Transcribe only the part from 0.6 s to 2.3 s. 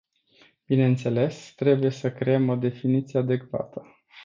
Bineînțeles, trebuie să